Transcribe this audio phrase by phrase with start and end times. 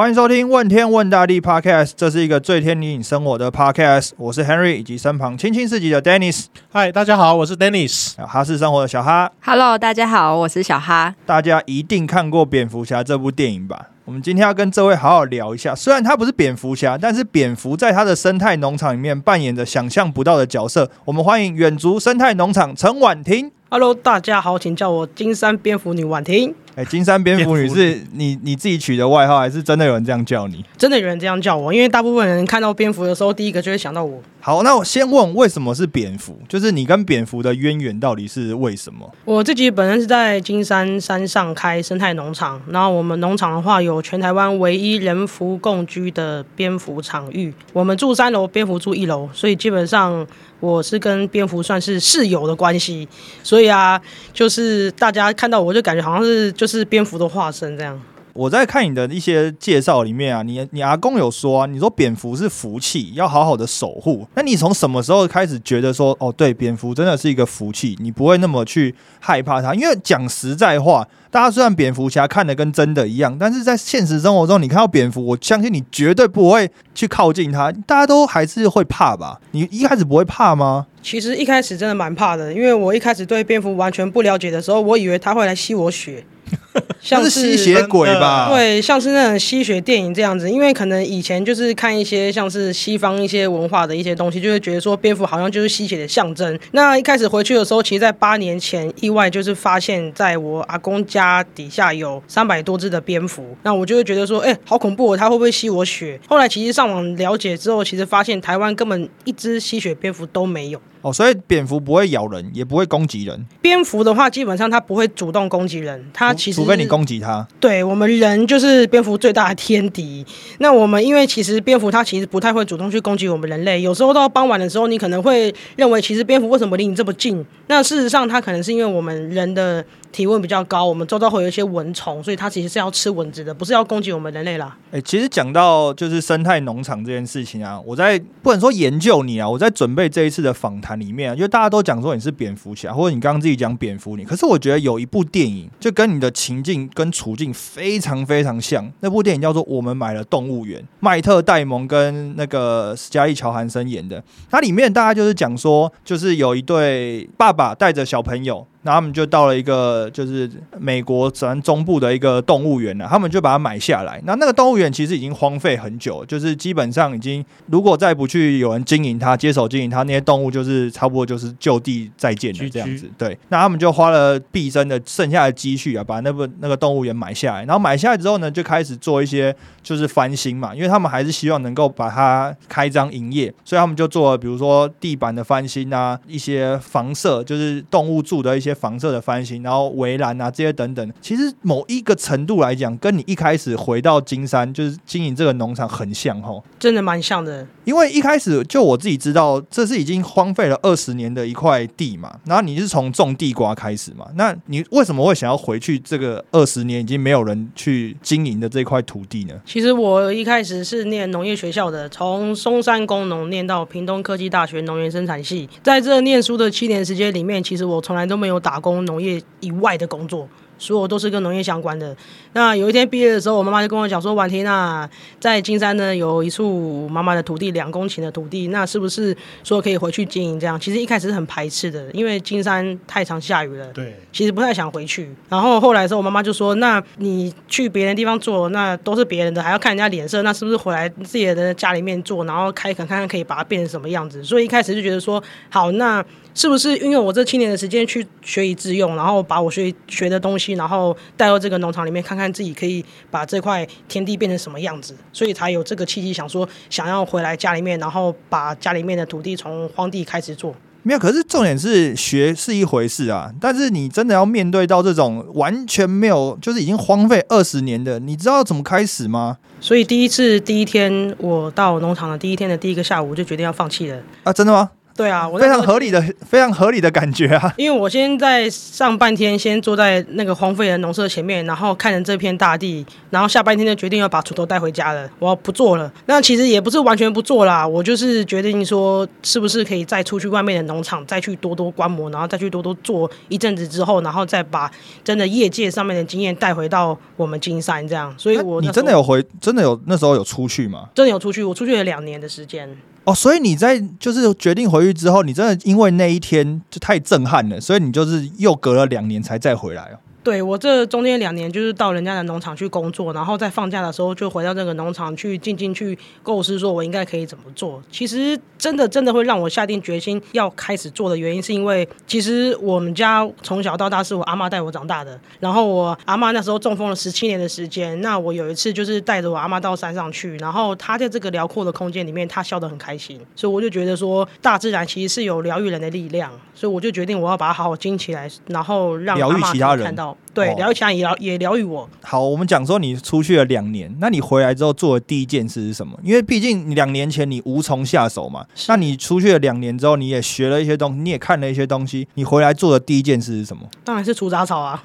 [0.00, 4.12] 欢迎收听《问天问大地》Podcast，这是一个最贴近生活的 Podcast。
[4.16, 6.46] 我是 Henry，以及身旁青青四级的 Dennis。
[6.72, 8.14] 嗨，大家好，我是 Dennis。
[8.16, 9.30] 哈是生活的小哈。
[9.44, 11.14] Hello，大家好，我是小哈。
[11.26, 13.88] 大家一定看过《蝙蝠侠》这部电影吧？
[14.06, 15.74] 我们今天要跟这位好好聊一下。
[15.74, 20.90] 虽然他不是蝙蝠侠，但是蝙蝠在他的生态农场里面扮演着想象不到的角色。
[21.04, 23.50] 我们欢迎远足生态农场陈婉婷。
[23.72, 26.52] Hello，大家好，请叫我金山蝙蝠女婉婷。
[26.74, 30.64] 哎，金山蝙蝠女是你你自己取的外号，还是真的有人这样叫你？
[30.76, 34.20] 真的有人这样叫我，因为大部分人看到蝙蝠的时候，第一个就会想到我。
[34.40, 36.36] 好，那我先问，为什么是蝙蝠？
[36.48, 39.08] 就是你跟蝙蝠的渊源到底是为什么？
[39.24, 47.54] 我自己本身是在金山山上开生态农场，然后我们农场的话有全台湾唯一人蝠共居的蝙蝠场域。
[47.72, 50.26] 我们住三楼，蝙蝠住一楼，所以基本上
[50.60, 53.08] 我是跟蝙蝠算是室友的关系。
[53.42, 54.00] 所以啊，
[54.32, 58.00] 就是大家看到我就感觉好像是就是蝙蝠的化身这样。
[58.40, 64.26] 我在看你的一些介绍里面啊，你你阿公有说啊，你说蝙蝠是福气，要好好的守护。
[64.34, 69.74] 那你从什么时候开始觉得说，哦，对，蝙蝠真的是一个福气，你不会那么去害怕它？
[69.74, 79.38] 因为讲实在话，大家虽然蝙蝠侠看的跟真的一样，但是在现实生活中，你看到蝙蝠，我相信你绝对不会去靠近它，大家都还是会怕吧？
[79.50, 80.86] 你一开始不会怕吗？
[81.02, 86.24] 其实一开始真的蛮怕的，因为我一开始对蝙蝠完全不了解的时候，我以为它会来吸我血。
[87.00, 88.48] 像是吸血鬼吧？
[88.50, 90.50] 对，像是那种吸血电影这样子。
[90.50, 96.58] 因为可能以前就是看一些像是西方一些文化的一些东西，就会觉得说蝙蝠好像就是吸血的象征。
[96.72, 103.56] 那一开始回去的时候，其实，在八年前意外就是发现，在我阿公家底下有三百多只的蝙蝠。
[103.62, 106.20] 那我就会觉得说，哎，好恐怖哦，它会不会吸我血？
[106.28, 110.80] 后来其实上网了解之后，其实发现台湾根本一只吸血蝙蝠都没有。
[111.02, 113.46] 哦，所以蝙蝠不会咬人，也不会攻击人。
[113.62, 117.46] 蝙蝠的话，基本上它不会主动攻击人，它其实除非你攻击它。
[117.58, 120.24] 对我们人就是蝙蝠最大的天敌。
[120.58, 127.44] 那我们因为其实蝙蝠它其实不太会主动去攻击我们人类，有时候到傍晚的时候，你可能会认为其实蝙蝠为什么离你这么近？
[127.66, 129.84] 那事实上它可能是因为我们人的。
[130.12, 134.76] 体温比较高，我们周遭会有一些蚊虫，所以它其实是要吃蚊子的，不是要攻击我们人类啦。
[134.90, 158.66] 哎，其实讲到就是生态农场这件事情啊，我在不能说研究你啊，我在准备这一次的访谈里面，啊，就大家都讲说你是蝙蝠侠，或者你刚刚自己讲蝙蝠女，可是我觉得有一部电影就跟你的情境跟处境非常非常像，那部电影叫做《我们买了动物园》，迈特戴蒙跟那个斯嘉丽乔韩森演的，它里面大家就是讲说，就是有一对爸爸带着小朋友。
[158.82, 164.18] 那他们就到了一个就是美国咱中部的一个动物园了，他们就把它买下来。
[164.24, 173.06] 那那个动物园其实已经荒废很久，就是基本上已经如果再不去有人经营它、接手经营它，那些动物就是差不多就是就地再见了这样子。
[173.18, 177.64] 对，那他们就花了毕生的剩下的积蓄啊，把那个那个动物园买下来。
[177.64, 188.69] 然后买下来之后呢，就开始做一些就是翻新嘛，因为他们还是希望能够把它开张营业，所以他们就做了比如说地板的翻新啊，一些房舍就是动物住的一些。
[188.74, 197.66] 房舍的翻新，然后围栏啊这些等等，其实某一个程度来讲，跟你一开始回到金山就是经营这个农场很像吼，真的蛮像的。
[197.84, 209.54] 因为一开始就我自己知道，这是已经荒废了二十年的一块地嘛，然后你是从种地瓜开始嘛，那你为什么会想要回去这个二十年已经没有人去经营的这块土地呢？
[209.64, 220.48] 其实我一开始是念农业学校的，从松山工农念到屏东科技大学农园生产系，在这念书的七年时间里面，其实我从来都没有打工农业以外的工作。
[220.82, 222.16] 所有都是跟农业相关的。
[222.54, 225.06] 那有一天毕业的时候，我妈妈就跟我讲说：“婉婷啊，
[225.38, 230.58] 在金山呢有一处妈妈的土地，两公顷的土地，那是不是说可以回去经营？
[230.58, 233.88] 这样其实一开始是很排斥的，因为金山太常下雨了。
[233.88, 235.28] 对，其实不太想回去。
[235.50, 244.42] 然后后来的时候，我妈妈就说：那你去别人地方做，那都是别人的，还要看人家脸色，那是不是回来自己的家里面做，然后开垦看看可以把它变成什么样子？
[244.42, 246.24] 所以一开始就觉得说，好，那
[246.54, 250.70] 是不是运用我这七年的时间去学以致用，然后把我学学的东西。
[250.80, 260.74] 然后带到这个农场里面，看看自己可以把这块田地变成什么样子，所以才有这个契机，想说想要回来家里面，然后把家里面的土地从荒地开始做。
[261.02, 269.58] 没有，可是重点是学是一回事啊，但是你真的要面对到这种完全没有，就是已经荒废二十年的，你知道怎么开始吗？
[269.80, 274.52] 所以第一次第一天我到农场的第一天的第一个下午，就决定要放弃了啊！
[274.52, 274.90] 真的吗？
[275.16, 277.72] 对啊，我非常合理的、非常合理的感觉啊。
[277.76, 286.10] 因为我先在上半天先坐在那个荒废的农舍前面，然后看着这片大地，然后下半天就决定要把锄头带回家了，我要不做了。
[286.24, 294.90] 那其实也不是完全不做啦，我就是决定说，是不是可以再出去外面的农场，再去多多观摩，然后再去多多做一阵子之后，然后再把
[295.22, 298.34] 真的业界上面的经验带回到我们金山这样。
[298.38, 301.08] 所以我你真的有回，真的有那时候有出去吗？
[301.14, 302.96] 真的有出去，我出去了两年的时间。
[303.24, 310.18] 哦，所以你在就是决定回去之后，你真的因为那一天就太震撼了，所以你就是又隔了两年才再回来哦。
[310.42, 318.02] 对我这中间两年就是到人家的农场去工作，然后在放假的时候就回到这个农场去静静去构思，说我应该可以怎么做。
[318.10, 340.29] 其实真的真的会让我下定决心要开始做的原因，是因为其实我们家从小到大是我阿妈带我长大的，然后我阿妈那时候中风了十七年的时间，那我有一次就是带着我阿妈到山上去，然后她在这个辽阔的空间里面，她笑得很开心，所以我就觉得说大自然其实是有疗愈人的力量，所以我就决定我要把它好好经起来，然后让疗愈其他人看到。
[340.52, 342.08] 对，哦疗愈其他也疗也疗愈我。
[342.22, 346.18] 好，我们讲说你出去了两年，那你回来之后做的第一件事是什么？
[346.22, 353.82] 因为毕竟你两年前你无从下手嘛，那你出去了两年之后，你也学了一些东西，你也看了一些东西，你回来做的第一件事是什么？
[354.04, 355.02] 当然是除杂草啊！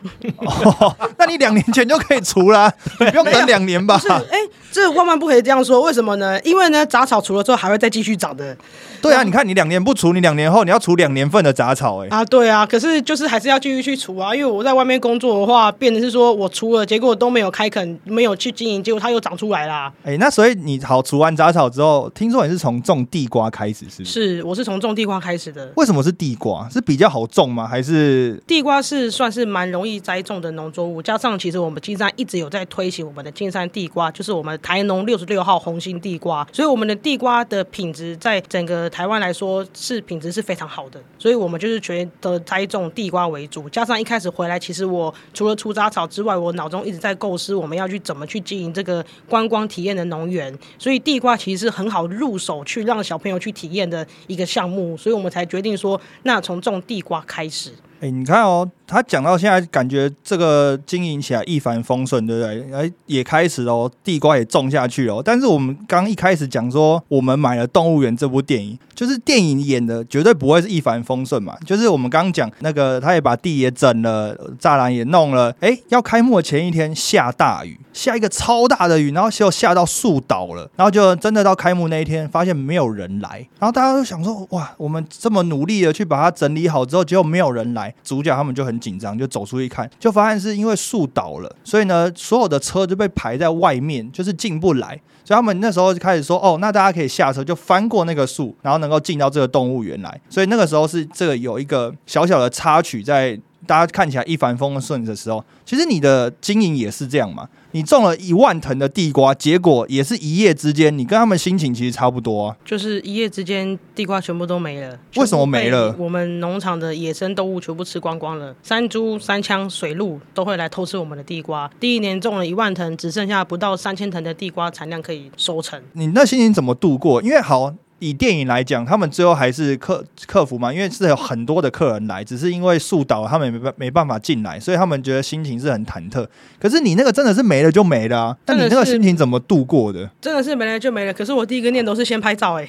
[0.80, 4.08] 哦，那你两年前就可以除啦、 你不用等两年吧不？
[4.08, 4.38] 是，哎、
[4.72, 5.82] 这万万不可以这样说。
[5.82, 6.40] 为什么呢？
[6.42, 8.56] 因为呢，杂草除了之后还会再继续长的
[9.02, 12.26] 对啊，你看你两年不除，你两年后你要除两年份的杂草、哎，啊。
[12.26, 14.34] 对啊，可是就是还是要继续去除啊。
[14.34, 19.92] 因为我在外面工作的话，变成是说我除了，结果都没有开垦，没有去经营，结果它又长出来啦。
[20.04, 24.38] 哎、那所以你好除完杂草之后，听说你是从种地瓜开始，是不是？
[24.38, 25.72] 是，我是从种地瓜开始的。
[25.76, 26.68] 为什么是地瓜？
[26.70, 27.68] 是比较好种吗？
[27.68, 57.72] 还是地瓜是算是蛮容易栽种的农作物，加上其实我们金山一直有在推行我们的金山地瓜，就是我们台农六十六号红心地瓜，所以我们的地瓜的品质在整个台湾来说是品质是非常好的，所以我们就是觉得栽种地瓜为主，加上一开始回来，其实我除了除杂草之外，我脑中一直在构思我们要去怎么去经营这个观光体验的农园，所以地瓜其实是很好入手去让小朋友去体验的一个项目，所以我们才决定说，那从种地瓜开始。
[58.02, 62.74] 哎、你看哦，他讲到现在，感觉这个经营起来一帆风顺，对不对？
[62.74, 65.22] 哎，也开始哦，地瓜也种下去了哦。
[65.24, 71.58] 但是我们刚一开始讲说，我们买了《动物园》这部电影，就是电影演的绝对不会是一帆风顺嘛。
[71.66, 75.56] 就是我们刚讲那个，他也把地也整了，栅栏也弄了。
[75.62, 95.00] 哎，要开幕的前一天下大雨，下一个超大的雨，然后就下到树倒了，然后就真的到开幕那一天，发现没有人来，然后大家都想说，哇，我们这么努力的去把它整理好之后，结果没有人来，主角他们就很紧张，就走出去看，就发现是因为树倒了，所以呢，所有的车就被排在外面，就是进不来。
[95.24, 100.22] 所以他们那时候就开始说，哦，那大家可以下车，就翻过那个树，然后能够进到这个动物园来。
[100.30, 103.40] 所以那个时候是这个有一个小小的插曲在。
[103.68, 107.50] 大家看起来一帆风顺的时候，其实你的经营也是这样嘛。
[107.76, 112.56] 你种了一万藤的地瓜，结果也是一夜之间，你跟他们心情其实差不多啊。
[112.64, 114.98] 就是一夜之间，地瓜全部都没了。
[115.18, 121.70] 为什么没了我们农场的野生动物全部吃光光了，山猪、山枪、水鹿都会来偷吃我们的地瓜。
[121.78, 125.78] 第一年种了一万藤，只剩下不到三千藤的地瓜产量可以收成。
[125.92, 127.22] 你那心情怎么度过？
[127.22, 127.74] 因为好。
[128.06, 136.26] 以电影来讲，他们最后还是克克服嘛，因为是有很多的客人来，只是因为树倒了，他们没办没办法进来，所以他们觉得心情是很忐忑。
[136.60, 140.10] 可是你那个真的是没了就没了啊，那你那个心情怎么度过的？
[140.22, 141.14] 真的是没了就没了。
[141.14, 142.68] 可是我第一个念头是先拍照、欸，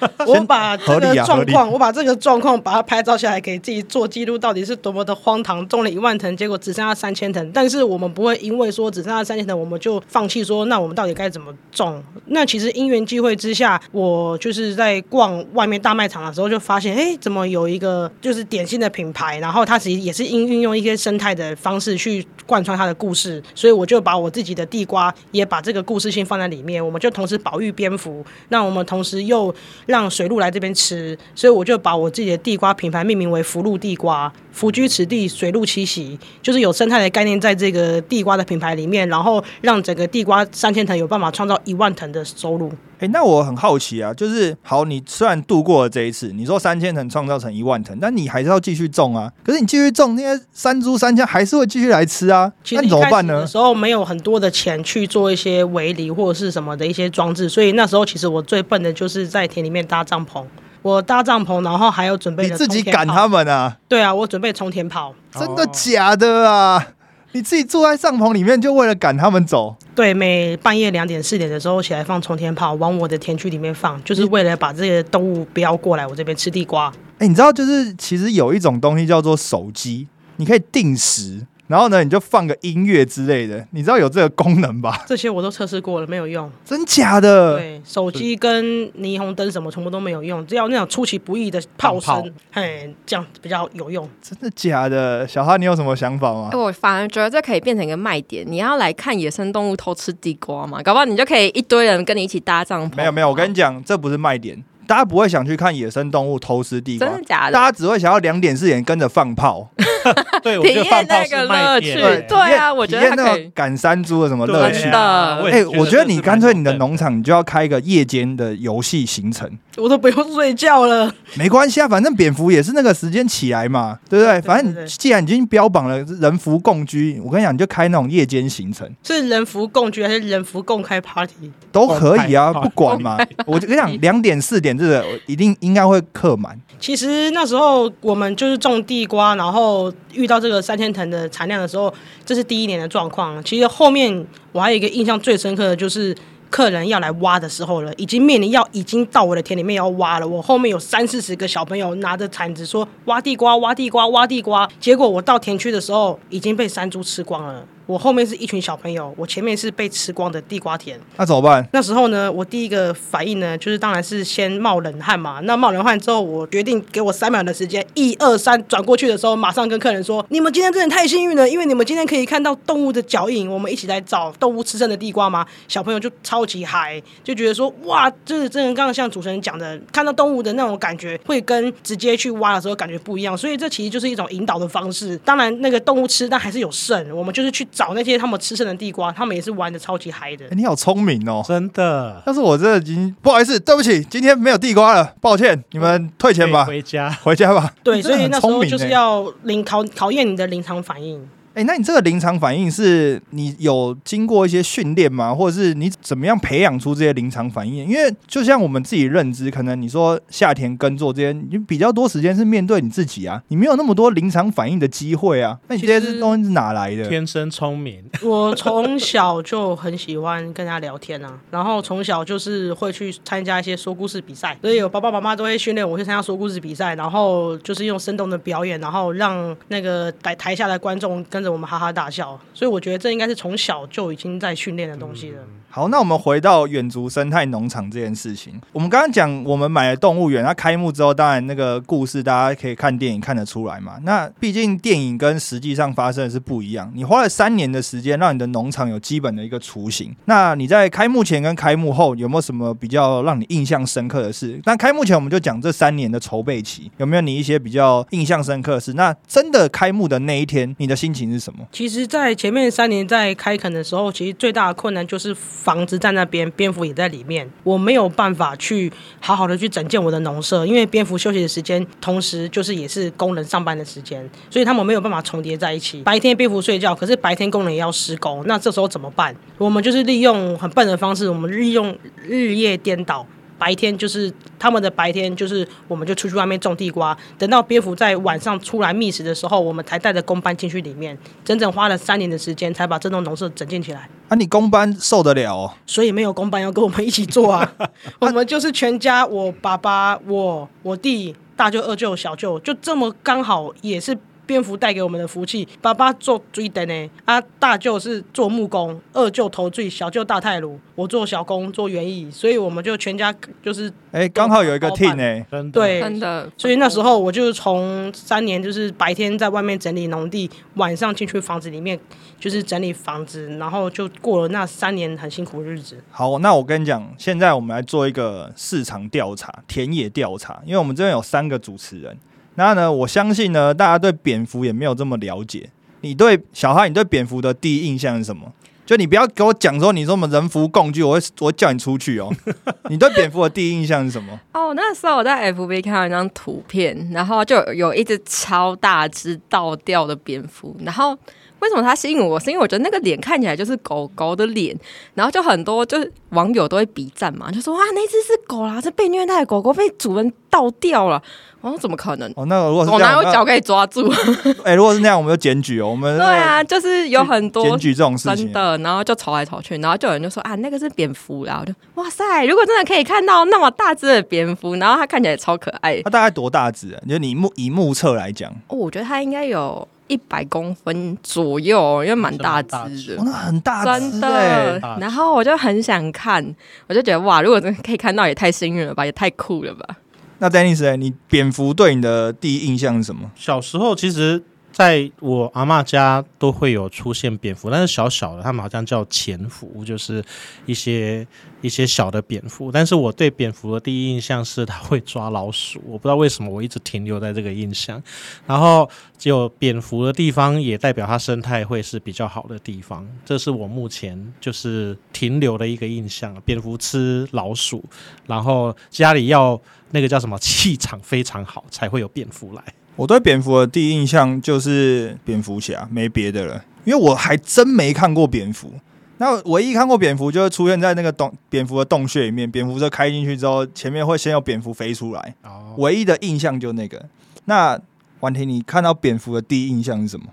[0.00, 5.66] 哎，我把这个状况，我把这个状况把它拍照下来，给自己做记录，到底是多么的荒唐。
[5.68, 7.50] 种了一万藤，结果只剩下三千藤。
[7.52, 12.02] 但是我们不会因为说只剩下三千藤，我们就放弃说，那我们到底该怎么种？
[12.26, 29.54] 那其实因缘际会之下，我就是在逛外面大卖场的时候，就发现，哎、怎么有一个就是点心的品牌，然后它其实也是应运用一些生态的方式去贯穿它的故事，所以我就把我自己的地瓜也把这个故事性放在里面，我们就同时保育蝙蝠，那我们同时又
[29.86, 42.72] 让水路来这边吃，所以我就把我自己的地瓜品牌命名为福禄地瓜，福居此地，水陆栖息，就是有生态的概念在这个地瓜的品牌里面，然后让整个地瓜三千藤有办法创造一万藤的收入。
[42.98, 49.32] 哎、那我很好奇啊，就是好，你虽然度过了这一次，你说三千藤创造成一万藤，但你还是要继续种啊。
[49.42, 52.52] 可是你继续种，那些山猪山枪还是会继续来吃啊。
[52.72, 53.46] 那怎么办呢一开始的？
[53.46, 60.44] 时候没有很多的钱去做一些围篱或者是什么的一些装置，所以那时候其实我最笨的就是在田里面搭帐篷。
[60.82, 63.76] 我搭帐篷，然后还有准备你自己赶他们啊？
[63.88, 65.14] 对啊，我准备冲天炮。
[65.32, 66.88] 真的假的啊？
[67.32, 69.76] 你自己坐在帐篷里面，就为了赶他们走。
[69.94, 76.92] 对，每半夜两点、四点的时候起来放冲天炮，往我的田区里面放，就是为了把这些动物不要过来我这边吃地瓜。
[77.18, 83.64] 哎、你知道，就是其实有一种东西叫做手机，你可以定时，然后呢，你就放个音乐之类的。
[83.70, 85.02] 你知道有这个功能吧？
[85.06, 86.50] 这些我都测试过了，没有用。
[86.64, 87.58] 真假的？
[87.58, 94.08] 对，手机跟霓虹灯什么全部都没有用，只要那种出其不意的炮声，嘿，这样比较有用。
[94.20, 95.28] 真的假的？
[95.28, 96.58] 小哈，你有什么想法吗哎？
[96.58, 98.44] 我反而觉得这可以变成一个卖点。
[98.44, 100.82] 你要来看野生动物偷吃地瓜嘛？
[100.82, 102.96] 搞不好你就可以一堆人跟你一起搭帐篷。
[102.96, 107.52] 没有没有，我跟你讲，这不是卖点，大家不会想去看野生动物偷吃地瓜真，的假的？
[107.52, 109.68] 大家只会想要两点四点跟着放炮，
[110.42, 113.42] 对，我体觉得放验那个炮是卖乐点趣，对啊，我觉得那它可以。
[113.42, 121.12] 种赶山猪的什么乐趣哎、我觉得你干脆你的农场你就要开一个夜间的游戏行程，我都不用睡觉了。
[121.34, 124.40] 没关系啊，反正蝙蝠也是那个时间起来嘛，对不对？
[124.40, 131.52] 反正你既然已经标榜了人福共居，我跟你讲，你就开那种夜间行程是人福共居还是人福共开 party？
[131.72, 133.18] 都可以啊，不管嘛。
[133.46, 136.58] 我就跟你讲，两点四点这个一定应该会客满。
[136.80, 141.92] 其实那时候我们就是种地瓜，然后遇到这个三千藤的产量的时候，
[142.24, 143.44] 这是第一年的状况。
[143.44, 146.16] 其实后面我还有一个印象最深刻的就是。
[146.50, 150.26] 客人要来挖的时候了，已经面临要已经到我的田里面要挖了。
[150.26, 154.68] 我后面有三四十个小朋友拿着铲子说挖地瓜、挖地瓜、挖地瓜。
[154.80, 157.64] 结果我到田区的时候已经被山猪吃光了。
[157.90, 160.96] 我后面是一群小朋友，我前面是被吃光的地瓜田。
[161.16, 161.66] 那怎么办？
[161.72, 165.40] 那时候呢，我第一个反应呢，就是当然是先冒冷汗嘛。
[165.42, 183.36] 那冒冷汗之后，我决定给我三秒的时间，一二三，转过去的时候，马上跟客人说：“你们今天真的太幸运了，因为你们今天可以看到动物的脚印，我们一起来找动物吃剩的地瓜吗。”小朋友就超级嗨，就觉得说：“哇，这真的刚刚像主持人讲的，看到动物的那种感觉，会跟直接去挖的时候感觉不一样。
[183.36, 185.16] 所以这其实就是一种引导的方式。
[185.24, 190.50] 当然，那个动物吃，但还是有剩，我们就是去找那些他们吃剩的地瓜，他们也是玩的超级嗨的哎。
[190.50, 191.42] 你好聪明哦！
[191.48, 197.10] 真的，但是我这已经不好意思，对不起，今天没有地瓜了，抱歉，你们退钱吧，回家。
[197.22, 197.72] 回家吧。
[197.82, 201.26] 对，所以那时候就是要临考考验你的临场反应。
[201.60, 205.34] 哎、那你这个临场反应是你有经过一些训练吗？
[205.34, 207.86] 或者是你怎么样培养出这些临场反应？
[207.86, 215.58] 因为就像我们自己认知，可能你说夏天耕作这些，你比较多时间是面对你自己啊，你没有那么多临场反应的机会啊。
[215.68, 217.06] 那你这些东西是哪来的？
[217.06, 232.38] 天生聪明， 我从小就很喜欢跟人家聊天啊，然后从小就是会去参加一些说故事比赛，所以我爸爸妈妈都会训练我去参加说故事比赛，然后就是用生动的表演，然后让那个台台下的观众跟着我们哈哈大笑。
[232.54, 235.42] 所以我觉得这应该是从小就已经在训练的东西了。
[235.72, 238.60] 好，那我们回到远足生态农场这件事情。
[238.72, 243.96] 我们刚刚讲，我们买了动物园，它开幕之后，当然那个故事大家可以看电影看得出来嘛。
[244.02, 246.90] 那毕竟电影跟实际上发生的是不一样。
[246.92, 250.12] 你花了三年的时间，让你的农场有基本的一个雏形。
[250.24, 254.60] 那你在开幕前跟开幕后有没有什么比较让你印象深刻的事？
[254.64, 258.94] 那开幕前我们就讲这三年的筹备期，有没有你一些比较印象深刻的事？
[258.94, 261.64] 那真的开幕的那一天，你的心情是什么？
[261.70, 268.90] 其实，在前面三年在开垦的时候，其实最大的困难就是房子在那边，蝙蝠也在里面，我没有办法去
[269.20, 276.00] 好好的去整建我的农舍，因为蝙蝠休息的时间，同时就是也是工人上班的时间，所以他们没有办法重叠在一起。
[276.02, 279.36] 白天蝙蝠睡觉，可是白天工人也要施工，那这时候怎么办？
[279.58, 281.94] 我们就是利用很笨的方式，我们利用
[282.26, 283.26] 日夜颠倒。
[283.60, 294.08] 白天就是他们的白天，就是我们就出去外面种地瓜，等到蝙蝠在晚上出来觅食的时候，我们才带着工班进去里面，整整花了三年的时间才把这栋农舍整建起来。
[294.28, 295.70] 啊，你公班受得了哦？
[295.84, 297.70] 所以没有工班要跟我们一起做啊，
[298.18, 304.16] 我们就是全家，我爸爸、我、我弟、大舅、二舅、小舅，就这么刚好也是。
[304.50, 315.80] 蝙蝠带给我们的福气，爸爸做追灯呢，啊，大舅是做木工，二舅投醉，小舅大太鲁，我做小工做园艺，所以我们就全家就是哎、刚好有一个包 team 办哎、真的。
[315.80, 316.00] 对。
[316.00, 321.96] 真的，所以那时候我就从三年就是白天在外面整理农地，晚上进去房子里面
[322.40, 325.96] 就是整理房子，然后就过了那三年很辛苦的日子。
[326.10, 332.18] 好，那我跟你讲，现在我们来做一个市场调查、田野调查，因为我们这边有三个主持人。
[332.60, 335.70] 那呢，我相信呢，大家对蝙蝠也没有这么了解。
[336.02, 338.52] 你对小哈，你对蝙蝠的第一印象是什么？
[338.84, 342.30] 就你不要给我讲说你说我们人蝠共居，我会我会叫你出去哦。
[342.90, 344.38] 你对蝙蝠的第一印象是什么？
[344.52, 351.16] 哦，那时候我在 FB 看到一张图片，然后就有一只超大只倒吊的蝙蝠，然后
[351.60, 352.38] 为什么它吸引我？
[352.40, 354.76] 是因为我觉得那个脸看起来就是狗狗的脸，
[355.14, 361.22] 然后就很多就是网友都会比赞嘛，就说哇那只是狗啦，这被虐待的狗狗被主人倒掉了。
[361.62, 362.32] 我说怎么可能？
[362.36, 364.10] 哦，那如果是狗这样，那哪有脚可以抓住？
[364.64, 368.52] 哎、如果是那样，我们就检举哦，我们 对啊，就是有很多检举这种事情真。
[368.54, 377.00] 的，然后就吵来吵去，然后就有人就说啊，那个是蝙蝠啦，我就哇塞，如果真的可以看到那么大只的蝙蝠，然后它看起来超可爱，它大概多大只、啊？
[377.06, 383.24] 就你目以目测来讲，哦，我觉得它应该有一百公分左右，因为蛮大只只的哦，。
[383.24, 386.44] 那很大只的，然后我就很想看，
[386.88, 389.96] 我就觉得哇，如果真的可以看到，也太幸运了吧，也太酷了吧！
[390.38, 393.30] 那 Dennis，欸你蝙蝠对你的第一印象是什么？
[393.36, 400.24] 小时候其实在我阿嬷家都会有出现蝙蝠，但是小小的，他们好像叫潜蝠，就是
[400.64, 401.26] 一些
[401.60, 402.70] 一些小的蝙蝠。
[402.70, 408.00] 但是我对蝙蝠的第一印象是它会抓老鼠，我不知道为什么我一直停留在这个印象。
[408.46, 416.34] 然后只有蝙蝠的地方，也代表它生态会是比较好的地方，这是我目前就是停留的一个印象。
[416.44, 417.84] 蝙蝠吃老鼠，
[418.26, 419.60] 然后家里要
[419.90, 422.62] 那个叫什么气场非常好，才会有蝙蝠来。
[423.00, 426.62] 我对蝙蝠的第一印象就是蝙蝠侠，没别的了。
[426.84, 428.70] 因为我还真没看过蝙蝠。
[429.16, 435.34] 那唯一看过蝙蝠，就是出现在那个洞蝙蝠的洞穴里面，蝙蝠车开进去之后，前面会先有蝙蝠飞出来。
[435.44, 437.02] 哦，唯一的印象就那个。
[437.46, 437.80] 那
[438.20, 440.26] 婉婷，你看到蝙蝠的第一印象是什么？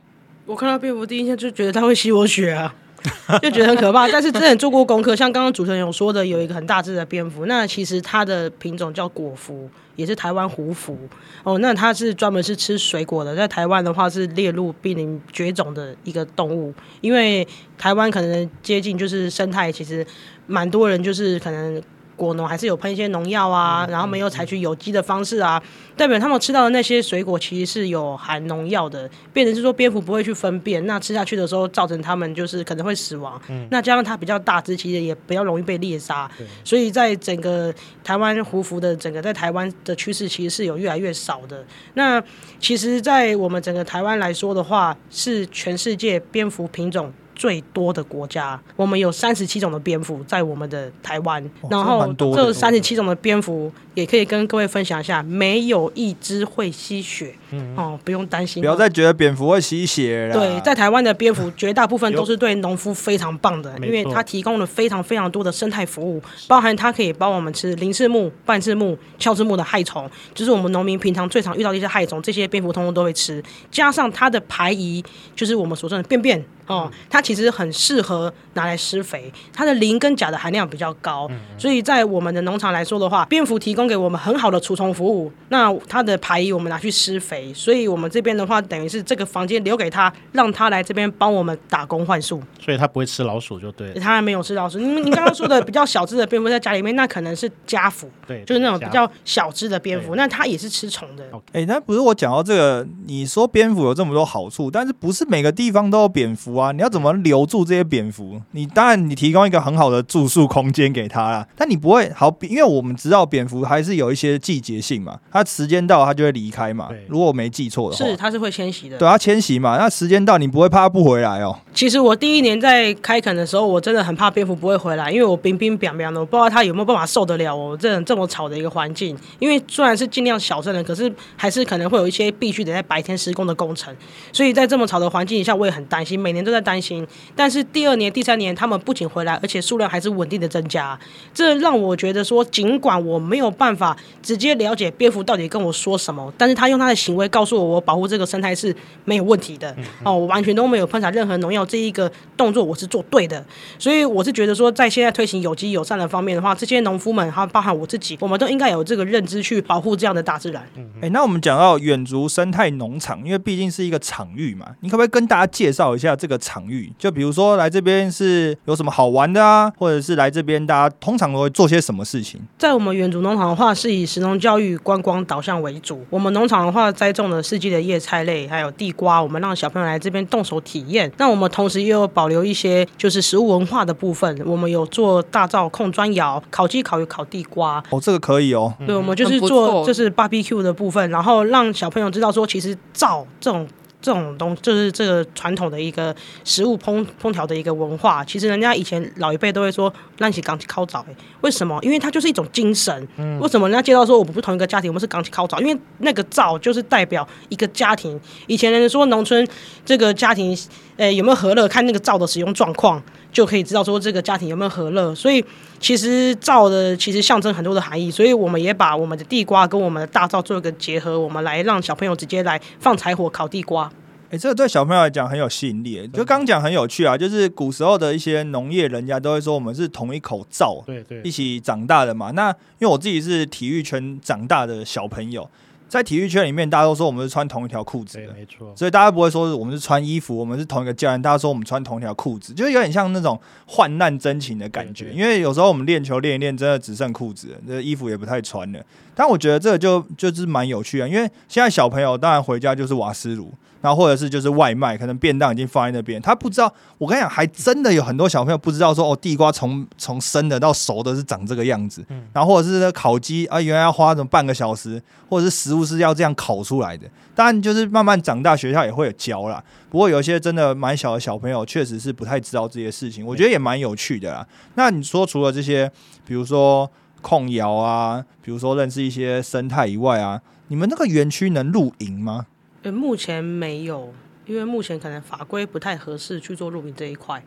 [0.45, 2.75] 我看到蝙蝠第一印象就觉得它会吸我血啊，
[3.41, 4.07] 就觉得很可怕。
[4.07, 10.97] 但是之前做过功课，像刚刚主持人有说的，有一个很大只的蝙蝠，那其实它的品种叫果蝠，也是台湾胡蝠
[11.43, 11.57] 哦。
[11.59, 20.05] 那它是专门是吃水果的，在台湾的话是列入濒临绝种的一个动物，因为台湾可能接近就是生态，其实
[20.45, 21.81] 蛮多人就是可能。
[22.17, 25.61] 果农还是有喷一些农药啊，然后没有采取有机的方式啊，
[25.95, 33.39] 代表他们吃到的那些水果其实是有含农药的，变成是说蝙蝠不会去分辨，那吃下去的时候造成他们就是可能会死亡。
[33.47, 36.29] 嗯那加上它比较大只，其实也比较容易被猎杀，
[36.63, 41.63] 所以在整个台湾胡服的整个在台湾的趋势其实是有越来越少的。
[41.93, 42.21] 那
[42.59, 47.13] 其实，在我们整个台湾来说的话，是全世界蝙蝠品种。
[47.37, 57.35] 最多的国家，我们有三十七种的蝙蝠在我们的台湾，哦然后这三十七种的蝙蝠也可以跟各位分享一下，没有一只会吸血，
[57.75, 58.63] 哦，不用担心哦。
[58.63, 60.33] 不要再觉得蝙蝠会吸血了。
[60.33, 73.43] 对，在台湾的蝙蝠 绝大部分都是对农夫非常棒的，因为它提供了非常非常多的生态服务，包含它可以帮我们吃林氏木、半翅木、鞘翅木的害虫，就是我们农民平常最常遇到的一些害虫，这些蝙蝠通通都会吃。
[73.69, 75.03] 加上它的排遗，
[75.35, 85.29] 就是我们所说的便便哦，它其实很适合拿来施肥，它的磷跟钾的含量比较高，所以在我们的农场来说的话，蝙蝠提供给我们很好的除虫服务。
[85.49, 92.41] 那它的排遗我们拿去施肥，所以我们这边的话，等于是这个房间留给他，让他来这边帮我们打工换宿。
[92.61, 93.99] 所以它不会吃老鼠就对了。
[93.99, 101.25] 他还没有吃老鼠，你们你刚刚说的比较小只的蝙蝠在家里面，那可能是家蝠，对，就是那种比较小只的蝙蝠，那它也是吃虫的。
[101.51, 106.71] 哎、那不是我讲到这个，你说蝙蝠有这么多好处，但是不是每个地方都有蝙蝠啊？
[106.71, 108.41] 你要怎么留住这些蝙蝠？
[108.51, 116.89] 你当然你提供一个很好的住宿空间给它啦，但你不会好，因为我们知道蝙蝠还是有一些季节性嘛，它时间到它就会离开嘛。
[117.07, 118.97] 如果我没记错的话，是，它是会迁徙的。
[118.97, 121.57] 对它迁徙嘛，那时间到你不会怕它不回来哦。
[121.73, 129.17] 其实我第一年在开垦的时候，我真的很怕蝙蝠不会回来，因为我冰冰凉凉的，我不知道它有没有办法受得了我这这么吵的一个环境。
[129.39, 133.95] 因为虽然是尽量小声的，可是还是可能会有一些必须得在白天施工的工程，
[134.33, 137.06] 所以在这么吵的环境下，我也很担心，每年都在担心。
[137.35, 140.97] 但是第二年、第三年，他们不仅回来，而且数量还是稳定的增加，
[141.33, 149.75] 这让我觉得说，尽管我没有办法直接了解蝙蝠到底跟我说什么，但是他用他的行为告诉我，我保护这个生态是没有问题的。
[150.03, 153.43] 哦，我完全都没有喷洒任何农药，这一个动作我是做对的。
[153.77, 160.67] 所以我是觉得说，在现在推行有机友善的方面的话，这些农夫们，还有包含我自己，我们都应该有这个认知去保护这样的大自然。
[161.01, 166.91] 哎、那我们讲到远足生态农场，因为毕竟是一个场域嘛，你可不可以跟大家介绍一下这个场域？
[166.97, 172.39] 就比如说来这边是有什么好玩的啊，或者是来这边大家通常都会做些什么事情？
[172.57, 176.03] 在我们远足农场的话，是以食农教育观光导向为主。
[176.09, 181.11] 我们农场的话，栽种了四季的叶菜类，还有地瓜，我们让小朋友来这边动手体验。
[181.17, 187.83] 那我们同时也有保留一些就是食物文化的部分，我们有做大灶控砖窑、烤鸡、烤鱼、烤地瓜。
[187.89, 188.73] 哦，这个可以哦。
[188.85, 193.67] 对，我们就是做就是 barbecue 的部分，然后让小朋友知道说，其实灶这种。
[194.07, 196.15] 这种东，就是这个传统的一个
[196.45, 198.23] 食物烹烹调的一个文化。
[198.23, 201.77] 其实人家以前老一辈都会说“让起港起烤早”，哎，为什么？
[201.81, 203.05] 因为它就是一种精神。
[203.41, 205.59] 为什么人家介绍说我们不同一个家庭，我们是港起烤早？
[205.59, 208.17] 因为那个灶就是代表一个家庭。
[208.47, 209.45] 以前人说农村
[209.83, 210.57] 这个家庭，
[210.95, 213.03] 呃，有没有和乐，看那个灶的使用状况。
[213.37, 215.45] 就可以知道说这个家庭有没有和乐，所以
[215.79, 223.87] 其实灶的其实象征很多的含义，所以我们也把我们的地瓜跟我们的大灶做一个结合，我们来让小朋友直接来放柴火烤地瓜。
[224.31, 226.09] 哎，这个对小朋友来讲很有吸引力。
[226.11, 232.31] 就刚讲很有趣啊，就是古时候的一些农业人家都会说我们是同一口灶，对对，一起长大的嘛。
[232.31, 235.47] 那因为我自己是体育圈长大的小朋友。
[235.87, 238.73] 在体育圈里面，大家都说我们是穿同一条裤子的，没错。
[238.75, 241.21] 所以大家不会说我们是穿衣服，我们是同一个教练。
[241.21, 245.11] 大家说我们穿同一条裤子，就有点像那种患难真情的感觉。
[245.13, 248.79] 因为有时候我们练球练一练，真的只剩裤子，这衣服也不太穿了。
[249.15, 253.51] 但我觉得这个就就是蛮有趣的，因为现在小朋友当然回家就是瓦斯炉。
[253.81, 256.73] 然后或者是就是外卖，可能便当已经放在那边，他不知道。
[256.97, 262.03] 我跟你讲，还真的有很多小朋友不知道说，哦，地瓜从从生的到熟的是长这个样子。
[262.33, 267.07] 然后或者是烤鸡啊，原来要花什么半个小时，或者是食物是要这样烤出来的。
[267.35, 269.63] 当然就是慢慢长大，学校也会有教啦。
[269.89, 273.23] 不过有些真的蛮小的小朋友，确实是不太知道这些事情。
[273.25, 274.47] 我觉得也蛮有趣的啦。
[274.73, 275.89] 那你说除了这些，
[276.25, 276.89] 比如说
[277.21, 282.47] 控窑啊，比如说认识一些生态以外啊，你们那个园区能露营吗？
[282.91, 284.13] 目前没有，
[284.45, 287.43] 因为目前可能法规不太合适去做露营这一块。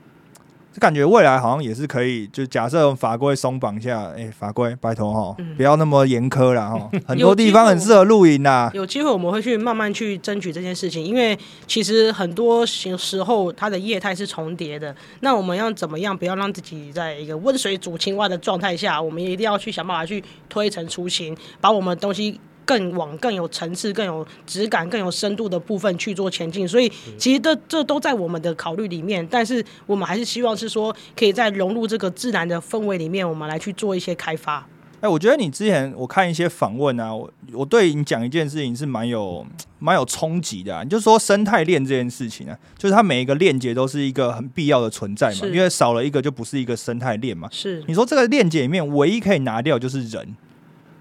[0.73, 6.89] 就感觉未来好像也是可以，就假设法规松绑一下，哎，法规拜托哈，不要那么严苛了哈。
[7.05, 8.71] 很多地方很适合露营呐。
[8.73, 14.95] 有机会我们会去慢慢去争取这件事情，因为其实很多时候它的业态是重叠的。
[15.23, 19.03] 那我们要怎么样，不要让自己在一个温水煮青蛙的状态下？
[19.03, 22.41] 我们一定要去想办法去推陈出新，把我们东西。
[22.65, 29.27] 更往更有层次、更有质感、更有深度的部分去做前进，所以其实这这都在我们的考虑里面。
[29.29, 34.67] 但是我们还是希望是说，可以在融入这个自然的氛围里面，我们来去做一些开发。
[35.01, 39.47] 哎，我觉得你之前我看一些访问啊，我我对你讲一件事情是蛮有
[39.79, 40.85] 蛮有冲击的。
[40.85, 47.49] 你就说生态链这件事情啊，就是它每一个链接都是一个很必要的存在嘛，因为少了一个就不是一个生态链嘛。
[47.51, 50.37] 是你说这个链接里面唯一可以拿掉就是人，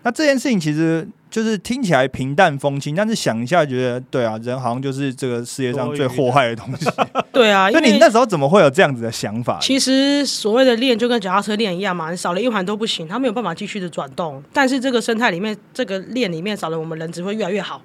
[0.03, 1.07] 那这件事情其实。
[1.29, 6.89] 就是听起来平淡风轻，但是想一下觉得，对啊，人好像就是这个世界上最祸害的东西。
[7.31, 9.59] 对啊， 那你那时候怎么会有这样子的想法？
[9.61, 14.43] 其实所谓的链就跟脚踏车链一样嘛，你少了一环都不行，它没有办法继续的转动。
[14.51, 17.81] 但是这个生态里面，这个链里面少了我们人，只会越来越好，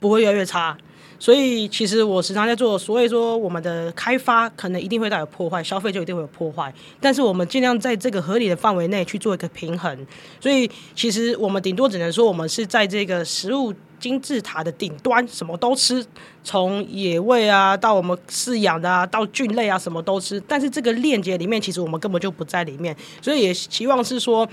[0.00, 0.76] 不会越来越差。
[1.18, 6.72] 所以其实我时常在做，所以说我们的开发可能一定会带有破坏，消费就一定会有破坏。
[7.00, 10.06] 但是我们尽量在这个合理的范围内去做一个平衡。
[10.40, 16.06] 所以其实我们顶多只能说，我们是在这个食物金字塔的顶端，什么都吃，
[16.44, 20.40] 从野味啊到我们饲养的啊，到菌类啊，什么都吃。
[20.46, 22.96] 但是这个链接里面，其实我们根本就不在里面。
[23.20, 24.48] 所以也希望是说。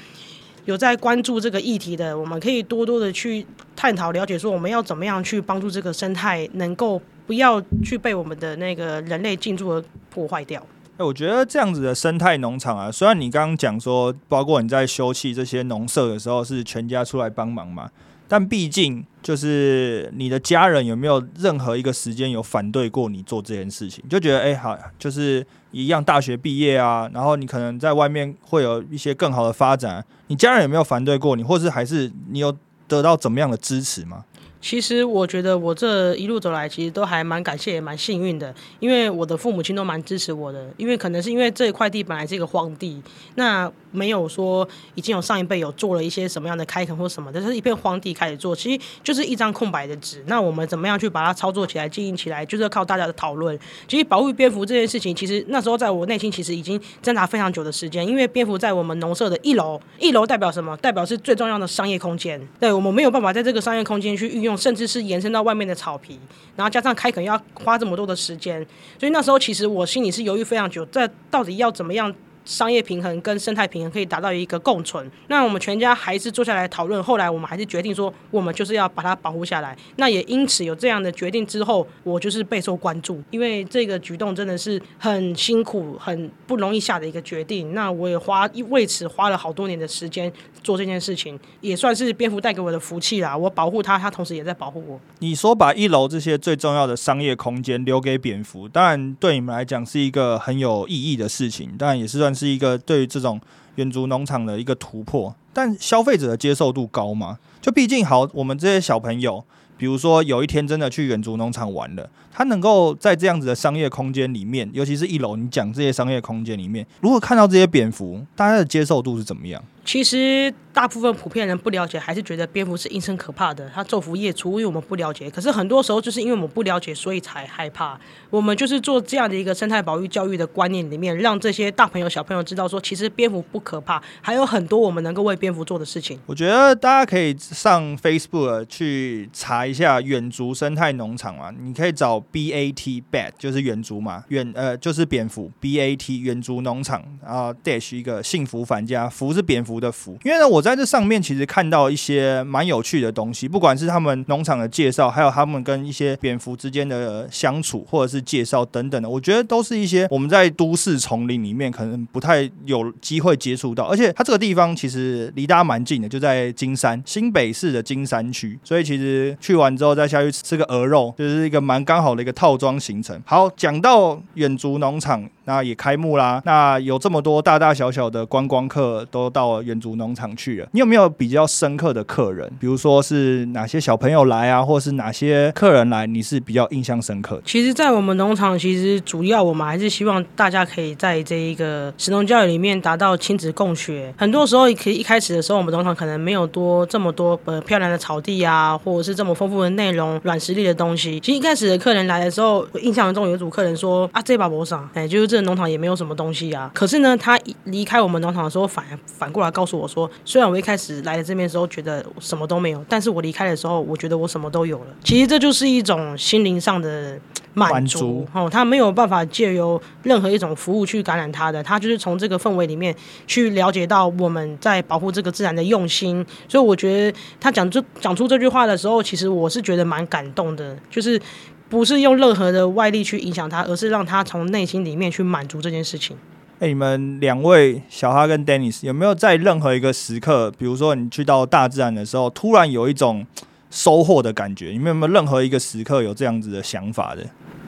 [0.66, 3.46] 有在关注这个议题的，我们可以多多的去
[3.86, 10.60] 探讨、了解，说我们要怎么样去帮助这个生态，能够不要去被我们的那个人类进驻而破坏掉。
[10.98, 17.88] 哎，我觉得这样子的生态农场啊，虽然你刚刚讲说，包括你在修葺这些农舍的时候是全家出来帮忙嘛。
[18.28, 24.04] 但毕竟，就是你的家人有没有任何一个时间有反对过你做这件事情？
[24.10, 32.52] 就觉得哎，好，就是一样大学毕业啊，然后你可能在外面会有一些更好的发展，你家人有没有反对过你，或是还是你有
[32.88, 34.26] 得到怎么样的支持吗？
[34.66, 40.68] 其实我觉得我这一路走来，其实都还蛮感谢，也蛮幸运的，因为我的父母亲都蛮支持我的。
[40.76, 43.00] 因为可能是因为这一块地本来是一个荒地，
[43.36, 50.24] 那没有说已经有上一辈有做了一些什么样的开垦或什么的，就是一片荒地开始做，其实就是一张空白的纸。
[50.26, 53.56] 那我们怎么样去把它操作起来、经营起来，就是要靠大家的讨论。
[53.88, 60.76] 其实保护蝙蝠这件事情，其实那时候在我内心其实已经挣扎非常久的时间，因为蝙蝠在我们农舍的一楼，一楼代表什么？
[60.78, 62.42] 代表是最重要的商业空间。
[62.60, 64.55] 对我们没有办法在这个商业空间去运用。
[64.58, 66.20] 甚至是延伸到外面的草皮，
[66.56, 68.66] 然后加上开垦要花这么多的时间，
[69.00, 72.14] 所以那时候其实我心里是犹豫非常久，这到底要怎么样？
[72.46, 75.12] 商业平衡跟生态平衡可以达到一个共存。
[75.28, 79.76] 那我们全家还是坐下来讨论，后来我们还是决定说，我们就是要把它保护下来。
[79.96, 87.74] 那也因此有这样的决定之后，我就是备受关注，因为这个举动真的是很辛苦、很不容易下的一个决定。
[87.74, 90.32] 那我也花为此花了好多年的时间
[90.62, 93.36] 做这件事情，也算是蝙蝠带给我的福气啦。
[93.36, 95.00] 我保护它，它同时也在保护我。
[95.18, 102.35] 你说把一楼这些最重要的商业空间留给蝙蝠，当然对你们来讲是一个很有意义的事情，当然也是算。
[102.36, 103.40] 是一个对于这种
[103.76, 107.40] 远足农场的一个突破，但消费者的接受度高吗？
[107.62, 109.44] 就毕竟好，我们这些小朋友
[109.78, 119.62] 比如说有一天真的去远足农场玩了，他能够在这样子的商业空间里面，尤其是一楼，你讲这些商业空间里面，如果看到这些蝙蝠，大家的接受度是怎么样？
[119.86, 125.30] 其实大部分普遍人不了解，还是觉得蝙蝠是阴森可怕的，它昼伏夜出，因为我们不了解。
[125.30, 127.98] 可是很多时候就是因为我们不了解，所以才害怕。
[128.30, 136.20] 我们就是做这样的一个生态保育教育的观念里面，让这些大朋友小朋友知道说，其实蝙蝠不可怕，还有很多我们能够为蝙蝠做的事情。
[136.26, 150.18] 我觉得大家可以上 Facebook 去查一下远足生态农场嘛，你可以找 B A T Bat 就是远足嘛，远呃就是蝙蝠 B A T 远足农场啊 dash 一个幸福返家，福是蝙蝠的福。
[150.24, 163.86] 因为呢，我在这上面其实看到一些蛮有趣的东西，不管是他们农场的介绍，还有他们跟一些蝙蝠之间的相处，或者是介绍等等的，我觉得都是一些我们在都市丛林里面可能不太有机会接触到。
[163.86, 173.22] 而且它这个地方其实离大家蛮近的，就在金山新北市的金山区，所以其实去完之后再下去吃个鹅肉，就是一个蛮刚好的一个套装行程。
[173.26, 175.28] 好，讲到远足农场。
[175.48, 182.50] 那也开幕啦，那有这么多大大小小的观光客都到远足农场去了，你有没有比较深刻的客人？
[182.60, 187.42] 比如说是哪些小朋友来啊，或是哪些客人来，你是比较印象深刻的？
[187.46, 194.14] 其实，在我们农场，其实主要我们还是希望大家可以在这一个实农教育里面达到亲子共学。
[194.18, 201.20] 很多时候，可以一开始的时候，我们农场可能没有多这么多呃漂亮的草地啊，或者是这么丰富的内容、软实力的东西。
[201.20, 206.70] 其实一开始的客人来的时候，印象中有一组客人说啊，这把博上，哎，就是这农场也没有什么东西啊。
[206.74, 214.88] 可是呢，他离开我们农场的时候，反反过来告诉我说，虽然我一开始来的这边的时候觉得什么都没有，但是我离开的时候，我觉得我什么都有了。
[215.02, 217.18] 其实这就是一种心灵上的
[217.54, 222.94] 满足哦，他没有办法借由任何一种服务去感染他的，他就是从这个氛围里面
[223.26, 226.26] 去了解到我们在保护这个自然的用心。
[226.50, 231.22] 所以我觉得他讲这讲出这句话的时候，其实我是觉得蛮感动的，就是。
[231.68, 236.16] 不是用任何的外力去影响他，而是让他从内心里面去满足这件事情。
[236.60, 243.28] 哎，你们两位小哈跟 Dennis 有没有在任何一个时刻，比如说你去到大自然的时候，突然有一种
[243.70, 244.70] 收获的感觉？
[244.70, 247.26] 你们有没有任何一个时刻有这样子的想法的？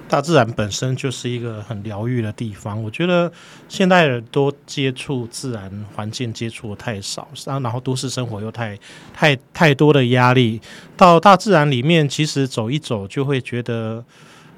[0.08, 2.82] 大自然本身就是一个很疗愈的地方。
[2.82, 3.30] 我觉得
[3.67, 8.80] 现代人都接触自然环境接触的太少，然后都市生活又太
[9.13, 10.62] 太太多的压力，
[10.95, 14.02] 到大自然里面其实走一走就会觉得，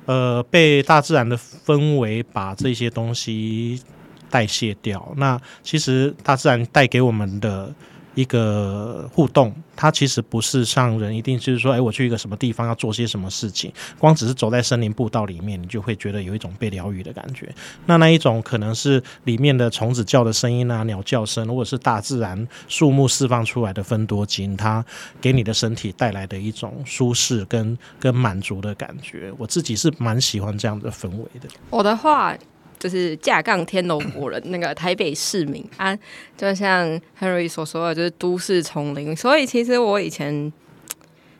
[0.05, 3.81] 呃，被大自然的氛围把这些东西
[4.29, 5.13] 代谢掉。
[5.17, 7.73] 那其实大自然带给我们的。
[8.15, 17.53] 一个互动，它其实不是像人一定就是说，哎，我去一个什么地方要做些什么事情，光只是走在森林步道里面，你就会觉得有一种被疗愈的感觉。
[17.85, 24.83] 那那一种可能是里面的虫子叫的声音啊，鸟叫声，或者是大自然树木释放出来的分多精，它
[25.21, 29.31] 给你的身体带来的一种舒适跟跟满足的感觉。
[29.37, 31.47] 我自己是蛮喜欢这样的氛围的。
[31.69, 32.35] 我的话。
[32.79, 35.93] 就是架杠天龙国人，那个台北市民啊，
[36.37, 36.87] 就像
[37.19, 39.13] Henry 所说的，就是都市丛林。
[39.13, 40.51] 所以其实我以前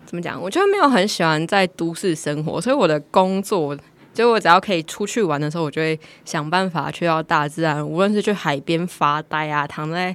[0.06, 2.60] 怎么讲，我就没有很喜欢在都市生活。
[2.60, 3.78] 所以我的工作，
[4.14, 10.14] 就我只要可以出去玩的时候，我就会想办法去到大自然，无论是去海边发呆啊，躺在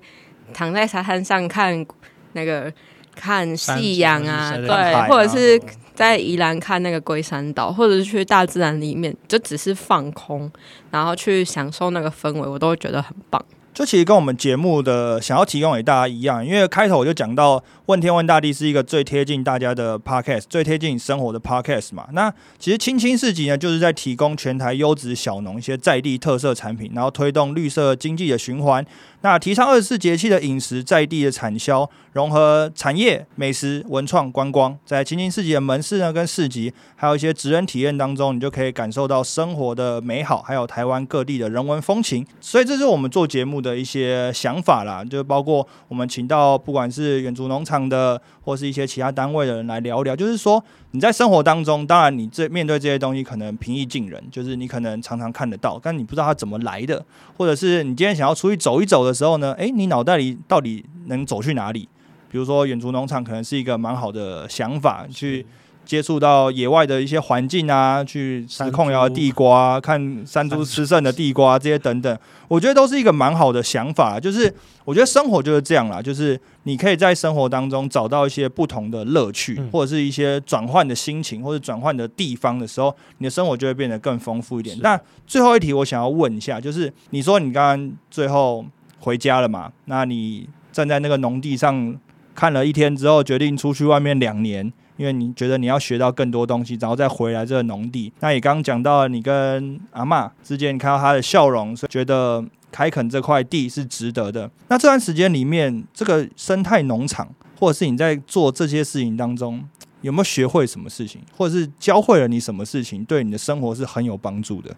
[0.52, 1.86] 躺在沙滩上看
[2.34, 2.70] 那个
[3.14, 5.58] 看夕阳啊，对，或者是。
[5.94, 10.50] 在宜兰看那个龟山岛，或者是去大自然里面，就只是放空，
[10.90, 13.42] 然后去享受那个氛围，我都会觉得很棒。
[13.72, 22.08] 就其实跟我们节目的想要提供给大家一样，因为开头我就讲到问天问大地是一个最贴近大家的 podcast，最贴近生活的 podcast 嘛。
[22.12, 28.82] 那其实青青市集呢，就是在提供全台优质小农一些在地特色产品，然后推动绿色经济的循环。
[29.20, 42.26] 那提倡二十四节气的饮食，在地的产销，融合产业、美食、文创、观光，在青青市集的门市呢，跟市集，还有一些职人体验当中，你就可以感受到生活的美好，还有台湾各地的人文风情。
[42.40, 50.62] 所以这是我们做节目的一些想法啦，就包括我们请到不管是远足农场场的，或是一些其他单位的人来聊聊，就是说。
[50.94, 57.04] 你在生活当中，当然你这面对这些东西可能平易近人，就是你可能常常看得到，但你不知道它怎么来的，
[57.36, 59.52] 或者是你今天想要出去走一走的时候呢？
[59.54, 61.88] 诶，你脑袋里到底能走去哪里？
[62.30, 65.44] 比如说远足农场可能是一个蛮好的想法，去
[65.84, 72.18] 接触到野外的一些环境啊，去吃控窑的地瓜，看山猪吃剩的地瓜这些等等，
[72.48, 74.52] 我觉得都是一个蛮好的想法，就是。
[74.86, 84.78] 我觉得生活就是这样啦，就是你可以在生活当中找到一些不同的乐趣，或者是一些转换的心情，或者转换的地方的时候，你的生活就会变得更丰富一点。
[84.82, 88.62] 那最后一题，我想要问一下，就是你说你刚刚最后
[88.98, 89.72] 回家了嘛？
[89.86, 91.98] 那你站在那个农地上
[92.34, 98.12] 看了一天之后，决定出去外面两年，因为你觉得你要学到更多东西，然后再回来这个农地。
[98.20, 104.50] 那也刚刚讲到了你跟阿嬷之间，你看到她的笑容，所以觉得开垦这块地是值得的。
[104.68, 107.28] 那这段时间里面，这个生态农场，
[107.58, 109.64] 或者是你在做这些事情当中，
[110.02, 114.74] 有没有学会什么事情，或者是教会了你什么事情，对你的生活是很有帮助的？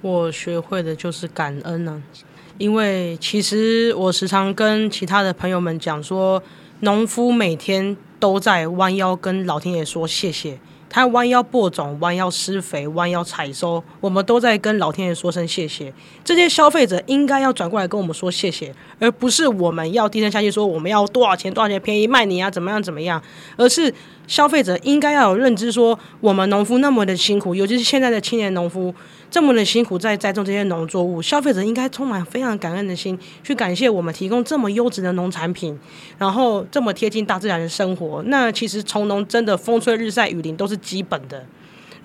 [0.00, 2.00] 我学会的就是感恩呢、
[2.58, 6.42] 因为其实我时常跟其他的朋友们讲说，
[6.80, 10.58] 农夫每天都在弯腰跟老天爷说谢谢。
[10.90, 15.92] 他弯腰播种、弯腰施肥、弯腰采收，我们都在跟老天爷说声谢谢。
[16.24, 23.22] 这些消费者应该要转过来跟我们说谢谢，而不是我们要低声下气说我们要多少钱多少钱便宜卖你啊，怎么样怎么样，
[23.58, 23.92] 而是
[24.28, 28.94] 消费者应该要有认知说，我们农夫那么的辛苦，尤其是现在的青年农夫
[29.30, 35.76] 这么的辛苦在栽种这些农作物，消费者应该充满非常感恩的心，去感谢我们提供这么优质的农产品，
[36.18, 38.22] 然后这么贴近大自然的生活。
[38.26, 41.44] 那其实从农真的风吹日晒雨淋都是基本的。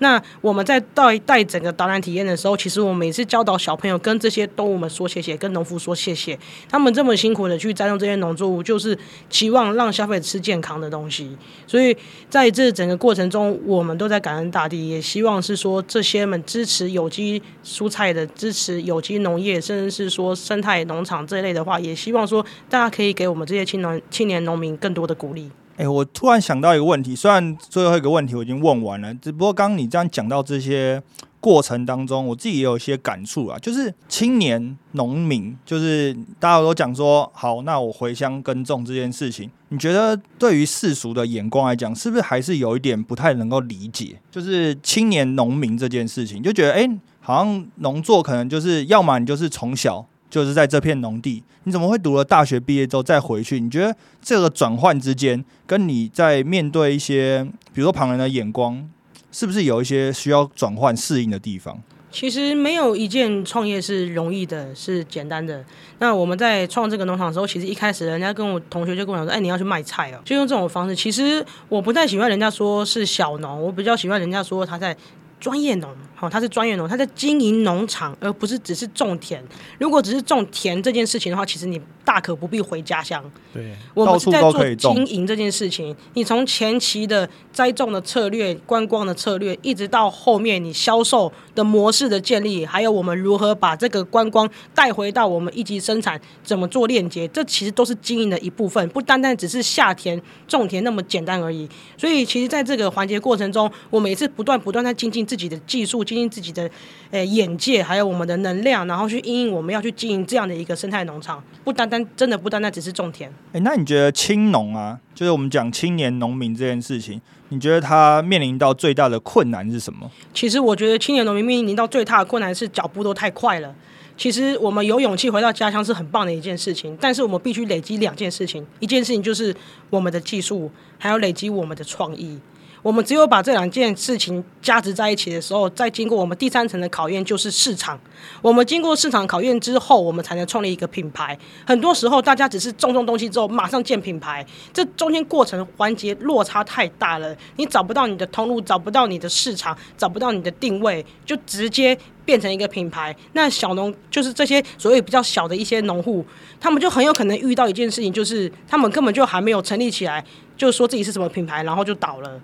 [0.04, 6.38] 那我们在带带整个导览体验的时候，其实我每次教导小朋友跟这些动物们说谢谢，跟农夫说谢谢，
[6.68, 8.96] 他们这么辛苦的去栽种这些农作物，就是
[9.30, 11.34] 期望让消费者吃健康的东西。
[11.66, 11.96] 所以
[12.28, 25.50] 在这整个过程中，我们都在感恩大地，也希望是说这些们支持有机蔬菜的，支持有机农业，甚至是说生态农场这一类的话，也希望说大家可以给我们这些青农青年农民更多的鼓励。
[25.76, 31.02] 哎、我突然想到一个问题，虽然最后一个问题我已经问完了，只不过刚刚你这样讲到这些
[31.40, 44.20] 过程当中，我自己也有一些感触啊，就是青年农民，就是大家都讲说，好，那我回乡耕种这件事情，你觉得对于世俗的眼光来讲，是不是还是有一点不太能够理解？
[44.30, 46.88] 就是青年农民这件事情，就觉得，哎、
[47.20, 50.06] 好像农作可能就是，要么你就是从小。
[50.34, 53.60] 就是在这片农地，你怎么会读了大学毕业之后再回去？
[53.60, 58.84] 你觉得这个转换之间，跟你在面对一些，比如说旁人的眼光，
[59.30, 61.80] 是不是有一些需要转换适应的地方？
[62.10, 65.64] 其实没有一件创业是容易的，是简单的。
[66.00, 70.96] 那我们在创这个农场的时候，其实一开始人家跟我同学就跟我讲说：“哎，你要去卖菜哦。”就用这种方式。
[70.96, 74.96] 其实我不太喜欢人家说是小农，我比较喜欢人家说他在
[75.40, 79.42] 专业农，好、他是专业农，他在经营农场，而不是只是种田。
[79.78, 83.22] 如果只是种田这件事情的话，其实你大可不必回家乡。
[83.52, 85.94] 对，我们是在做经营这件事情。
[86.14, 101.68] 你从前期的栽种的策略、观光的策略，一直到后面你销售的模式的建立，还有我们如何把这个观光带回到我们一级生产，怎么做链接，这其实都是经营的一部分，不单单只是下田种田那么简单而已。
[101.96, 106.70] 所以，其实在这个环节过程中，我们也是不断不断在精进自己的技术，精进自己的
[107.10, 113.32] 呃眼界，还有我们的能量，然后去因应我们要去经营这样的一个生态农场，不单单真的不单单只是种田。
[113.52, 120.10] 哎、那你觉得青农啊，就是我们讲青年农民这件事情，你觉得他面临到最大的困难是什么？
[120.32, 123.74] 其实我觉得青年农民面临到最大的困难是脚步都太快了。
[124.16, 129.52] 其实我们有勇气回到家乡是很棒的一件事情，但是我们必须累积两件事情，一件事情就是
[129.90, 132.38] 我们的技术，还有累积我们的创意。
[132.84, 137.98] 我们只有把这两件事情加值在一起的时候，再经过我们第三层的考验，就是市场。
[138.42, 141.36] 我们经过市场考验之后，我们才能创立一个品牌。
[141.66, 153.16] 很多时候，大家只是种种东西之后马上建品牌，这中间过程环节落差太大了，你找不到你的通路，找不到你的市场，找不到你的定位，就直接变成一个品牌。
[153.32, 156.22] 那小农就是这些所谓比较小的一些农户，
[156.60, 160.22] 他们就很有可能遇到一件事情，就是他们根本就还没有成立起来，
[160.54, 162.38] 就说自己是什么品牌，然后就倒了。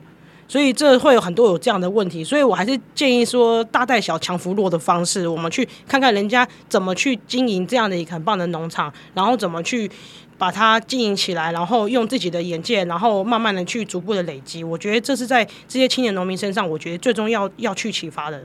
[0.50, 9.88] 所以这会有很多有这样的问题，所以我还是建议说大带小强扶弱的方式，我们去看看人家怎么去经营这样的一个很棒的农场，然后怎么去
[10.36, 14.64] 把它经营起来，然后用自己的眼界，然后慢慢的去逐步的累积。
[14.64, 18.42] 我觉得这是在这些青年农民身上，我觉得最终要要去启发的。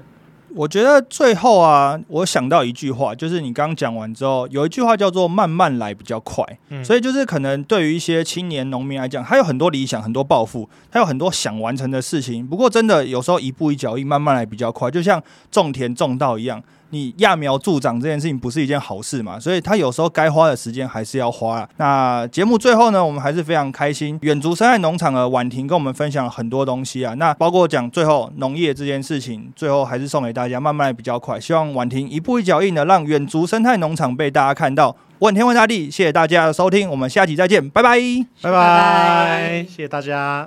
[0.56, 6.46] 我觉得最后啊，我想到一句话，就是你刚刚讲完之后，有一句话叫做“慢慢来比较快”，
[6.82, 12.48] 所以就是可能对于一些青年农民来讲，他有很多理想、很多抱负，他有很多想完成的事情。
[12.48, 16.64] 不过真的有时候一步一脚印，慢慢来比较快，就像种田种稻一样。
[16.92, 21.70] 你揠苗助长这件事情不是一件好事嘛，所以他有时候该花的时间还是要花啊。
[21.78, 27.14] 那节目最后呢，我们还是非常开心，远足生态农场的婉婷跟我们分享了很多东西啊。
[27.16, 31.40] 那包括讲最后农业这件事情，最后还是送给大家，慢慢来比较快。
[31.40, 34.96] 希望婉婷一步一脚印的让远足生态农场被大家看到。
[35.20, 37.98] 问天问大地，谢谢大家的收听，我们下期再见，拜拜。
[38.42, 40.44] 拜拜拜，谢谢大家。